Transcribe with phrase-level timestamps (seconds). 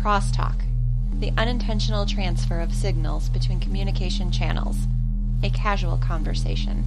[0.00, 0.62] Crosstalk,
[1.18, 4.76] the unintentional transfer of signals between communication channels,
[5.42, 6.86] a casual conversation.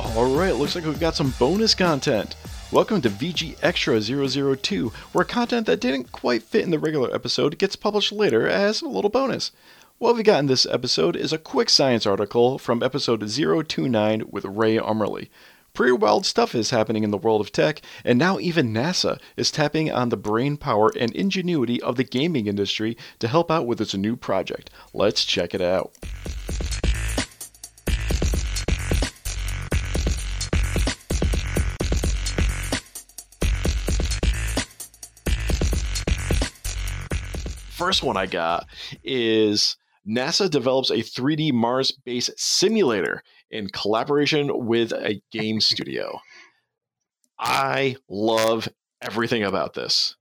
[0.00, 2.34] Alright, looks like we've got some bonus content.
[2.72, 7.58] Welcome to VG Extra 002, where content that didn't quite fit in the regular episode
[7.58, 9.52] gets published later as a little bonus.
[9.98, 14.44] What we got in this episode is a quick science article from episode 029 with
[14.44, 15.28] Ray Umerly.
[15.74, 19.52] Pretty wild stuff is happening in the world of tech, and now even NASA is
[19.52, 23.80] tapping on the brain power and ingenuity of the gaming industry to help out with
[23.80, 24.70] its new project.
[24.92, 25.96] Let's check it out.
[37.76, 38.66] First one I got
[39.04, 39.76] is
[40.08, 46.18] NASA develops a 3D Mars base simulator in collaboration with a game studio.
[47.38, 48.66] I love
[49.02, 50.16] everything about this.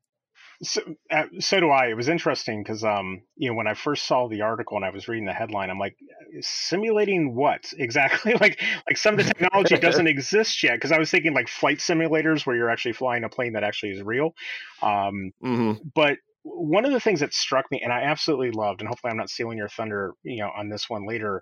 [0.63, 1.87] So, uh, so do I.
[1.87, 4.89] It was interesting because, um, you know, when I first saw the article and I
[4.89, 5.95] was reading the headline, I'm like,
[6.41, 8.33] simulating what exactly?
[8.33, 10.73] like, like some of the technology doesn't exist yet.
[10.73, 13.91] Because I was thinking like flight simulators where you're actually flying a plane that actually
[13.91, 14.33] is real.
[14.81, 15.73] Um, mm-hmm.
[15.93, 16.17] But
[16.47, 19.31] one of the things that struck me and I absolutely loved, and hopefully I'm not
[19.31, 21.41] stealing your thunder, you know, on this one later.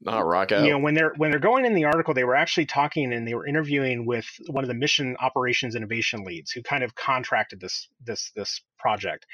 [0.00, 0.64] Not rock out.
[0.64, 3.26] You know, when they're when they're going in the article, they were actually talking and
[3.26, 7.60] they were interviewing with one of the mission operations innovation leads who kind of contracted
[7.60, 9.24] this this this project.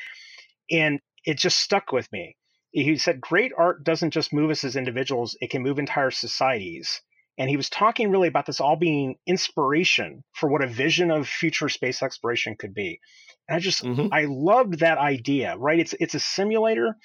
[0.70, 2.37] And it just stuck with me.
[2.72, 7.00] He said, Great art doesn't just move us as individuals, it can move entire societies.
[7.38, 11.28] And he was talking really about this all being inspiration for what a vision of
[11.28, 13.00] future space exploration could be.
[13.48, 14.12] And I just mm-hmm.
[14.12, 15.78] I loved that idea, right?
[15.78, 16.96] It's it's a simulator.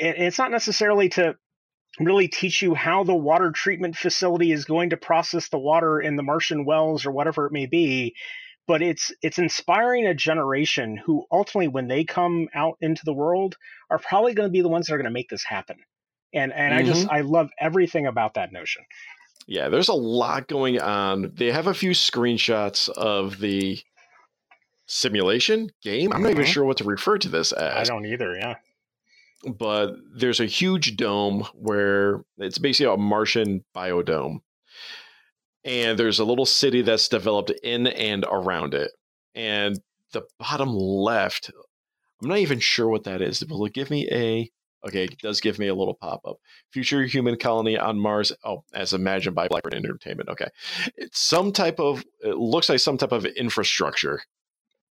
[0.00, 1.36] And it's not necessarily to
[2.00, 6.16] really teach you how the water treatment facility is going to process the water in
[6.16, 8.14] the Martian wells or whatever it may be,
[8.66, 13.56] but it's it's inspiring a generation who ultimately when they come out into the world
[13.90, 15.76] are probably going to be the ones that are going to make this happen.
[16.34, 16.78] And and mm-hmm.
[16.78, 17.14] I just mm-hmm.
[17.14, 18.84] I love everything about that notion.
[19.50, 21.32] Yeah, there's a lot going on.
[21.34, 23.80] They have a few screenshots of the
[24.86, 26.12] simulation game.
[26.12, 26.52] I'm not even mm-hmm.
[26.52, 27.88] sure what to refer to this as.
[27.88, 28.36] I don't either.
[28.36, 28.56] Yeah.
[29.58, 34.40] But there's a huge dome where it's basically a Martian biodome.
[35.64, 38.90] And there's a little city that's developed in and around it.
[39.34, 39.80] And
[40.12, 41.50] the bottom left,
[42.22, 43.42] I'm not even sure what that is.
[43.46, 44.50] Will it give me a
[44.86, 46.36] Okay, it does give me a little pop up.
[46.70, 48.32] Future human colony on Mars.
[48.44, 50.28] Oh, as imagined by Blackbird Entertainment.
[50.28, 50.48] Okay,
[50.96, 52.04] it's some type of.
[52.20, 54.20] It looks like some type of infrastructure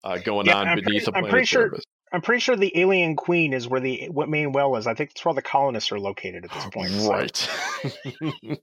[0.02, 1.26] uh, going yeah, on I'm beneath the planet.
[1.26, 1.72] I'm pretty sure.
[2.12, 4.86] I'm pretty sure the alien queen is where the what main well is.
[4.86, 6.92] I think that's where the colonists are located at this point.
[7.08, 8.60] Right.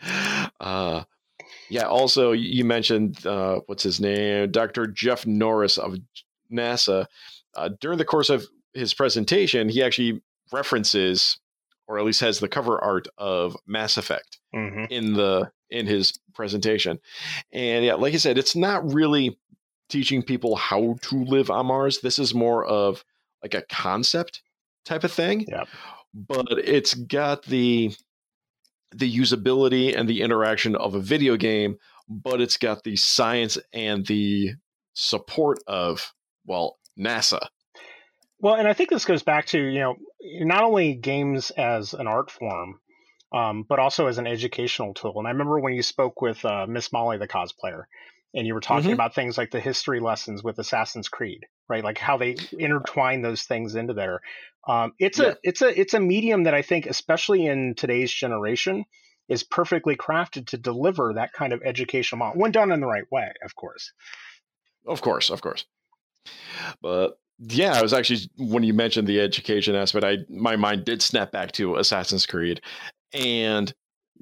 [0.60, 1.02] uh,
[1.68, 1.82] yeah.
[1.82, 4.86] Also, you mentioned uh, what's his name, Dr.
[4.86, 5.96] Jeff Norris of
[6.52, 7.06] NASA.
[7.54, 10.22] Uh, during the course of his presentation, he actually
[10.52, 11.38] references,
[11.86, 14.84] or at least has the cover art of Mass Effect mm-hmm.
[14.90, 16.98] in the in his presentation.
[17.52, 19.38] And yeah, like I said, it's not really
[19.88, 22.00] teaching people how to live on Mars.
[22.00, 23.04] This is more of
[23.42, 24.42] like a concept
[24.84, 25.46] type of thing.
[25.48, 25.64] Yeah.
[26.14, 27.94] But it's got the
[28.94, 31.76] the usability and the interaction of a video game,
[32.08, 34.52] but it's got the science and the
[34.94, 36.12] support of
[36.46, 37.40] well, NASA.
[38.38, 39.96] Well, and I think this goes back to, you know,
[40.40, 42.80] not only games as an art form,
[43.32, 45.18] um, but also as an educational tool.
[45.18, 47.84] And I remember when you spoke with uh, Miss Molly, the cosplayer,
[48.34, 48.94] and you were talking mm-hmm.
[48.94, 51.82] about things like the history lessons with Assassin's Creed, right?
[51.82, 54.20] Like how they intertwine those things into there.
[54.68, 55.28] Um, it's yeah.
[55.28, 58.84] a it's a it's a medium that I think, especially in today's generation,
[59.28, 63.10] is perfectly crafted to deliver that kind of educational model when done in the right
[63.10, 63.92] way, of course.
[64.86, 65.64] Of course, of course.
[66.82, 71.02] But yeah, I was actually when you mentioned the education aspect, I my mind did
[71.02, 72.60] snap back to Assassin's Creed,
[73.12, 73.72] and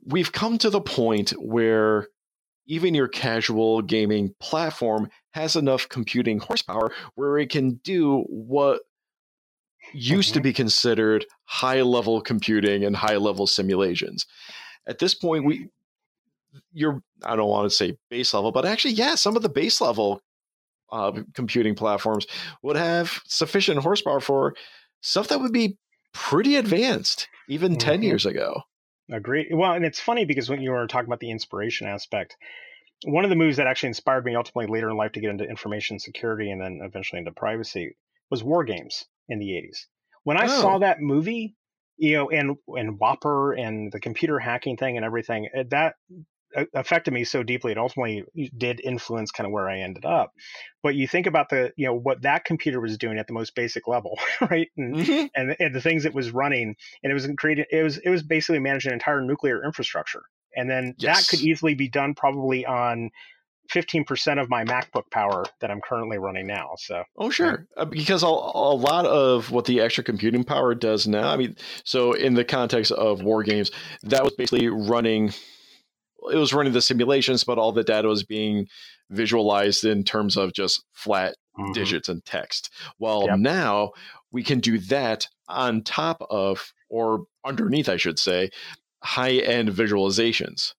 [0.04, 2.08] we've come to the point where
[2.66, 8.80] even your casual gaming platform has enough computing horsepower where it can do what
[9.92, 10.44] used to mm-hmm.
[10.44, 14.26] be considered high level computing and high level simulations.
[14.86, 15.68] At this point, we
[16.72, 19.80] you're I don't want to say base level, but actually, yeah, some of the base
[19.80, 20.20] level
[20.94, 22.26] uh, computing platforms
[22.62, 24.54] would have sufficient horsepower for
[25.00, 25.76] stuff that would be
[26.12, 27.78] pretty advanced even mm-hmm.
[27.78, 28.62] 10 years ago.
[29.12, 29.50] Agree.
[29.52, 32.36] Well, and it's funny because when you were talking about the inspiration aspect,
[33.04, 35.44] one of the moves that actually inspired me ultimately later in life to get into
[35.44, 37.96] information security and then eventually into privacy
[38.30, 39.86] was WarGames in the 80s.
[40.22, 40.60] When I Oh.
[40.60, 41.54] saw that movie,
[41.96, 46.14] you know, and and WOPR and the computer hacking thing and everything, that a-
[46.74, 47.72] affected me so deeply.
[47.72, 48.24] It ultimately
[48.56, 50.32] did influence kind of where I ended up.
[50.82, 53.54] But you think about the, you know, what that computer was doing at the most
[53.54, 54.18] basic level,
[54.50, 54.68] right?
[54.76, 55.30] And Mhm.
[55.34, 58.22] and, and the things it was running, and it was creating, it was it was
[58.22, 60.22] basically managing an entire nuclear infrastructure,
[60.56, 61.26] and then Yes.
[61.26, 63.10] that could easily be done probably on
[63.72, 66.72] 15% of my MacBook power that I'm currently running now.
[66.76, 67.66] So Oh, sure.
[67.76, 71.56] Uh, because a, a lot of what the extra computing power does now, I mean,
[71.84, 73.70] so in the context of WarGames,
[74.02, 75.32] that was basically running,
[76.32, 78.66] it was running the simulations, but all the data was being
[79.10, 81.72] visualized in terms of just flat mhm.
[81.74, 82.70] digits and text.
[82.98, 83.38] Well, Yep.
[83.38, 83.92] now
[84.32, 88.50] we can do that on top of, or underneath, I should say,
[89.02, 90.74] high end visualizations.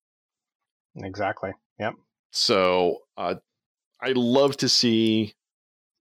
[0.97, 1.51] exactly.
[1.79, 1.93] Yep.
[2.31, 3.35] So uh,
[4.01, 5.33] I love to see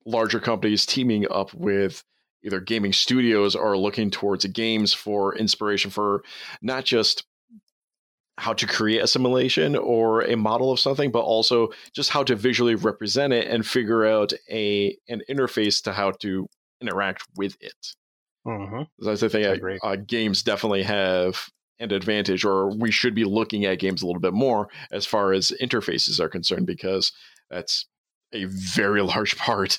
[0.06, 2.02] larger companies teaming up with
[2.44, 6.23] either gaming studios or looking towards games for inspiration for
[6.61, 7.25] not just
[8.39, 12.35] how to create a simulation or a model of something, but also just how to
[12.35, 16.49] visually represent it and figure out a an interface to how to
[16.81, 17.95] interact with it.
[18.45, 19.47] hmm That's the thing.
[19.47, 19.79] I uh, agree.
[19.83, 21.49] Uh, games definitely have
[21.79, 25.33] an advantage, or we should be looking at games a little bit more as far
[25.33, 27.13] as interfaces are concerned, because
[27.51, 27.87] that's
[28.33, 29.79] a very large part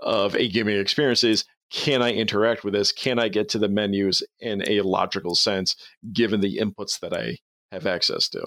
[0.00, 1.22] of a gaming experience.
[1.22, 2.92] Is can I interact with this?
[2.92, 5.76] Can I get to the menus in a logical sense,
[6.12, 7.36] given the inputs that I
[7.72, 8.44] have access to?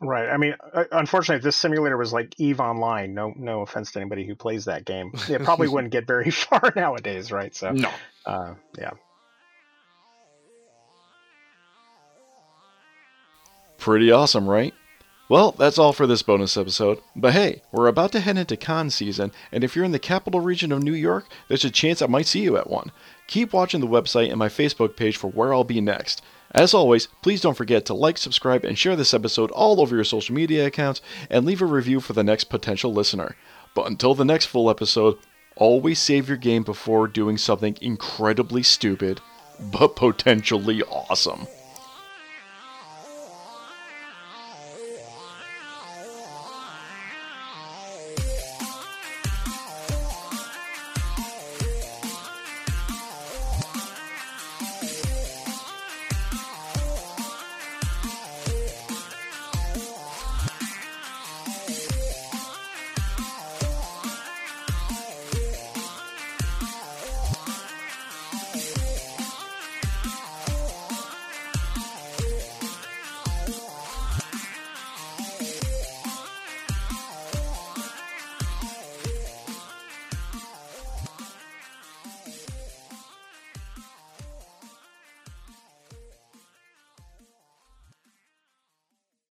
[0.00, 0.28] Right.
[0.28, 4.00] I mean, uh, unfortunately, if this simulator was like Eve Online, no, no offense to
[4.00, 7.54] anybody who plays that game, it probably wouldn't get very far nowadays, right?
[7.54, 7.90] So, No.
[8.24, 8.90] uh, yeah.
[13.78, 14.74] Pretty awesome, right?
[15.28, 17.00] Well, that's all for this bonus episode.
[17.14, 20.40] But hey, we're about to head into con season, and if you're in the capital
[20.40, 22.92] region of New York, there's a chance I might see you at one.
[23.26, 26.22] Keep watching the website and my Facebook page for where I'll be next.
[26.52, 30.04] As always, please don't forget to like, subscribe, and share this episode all over your
[30.04, 33.36] social media accounts, and leave a review for the next potential listener.
[33.74, 35.18] But until the next full episode,
[35.56, 39.20] always save your game before doing something incredibly stupid,
[39.72, 41.46] but potentially awesome.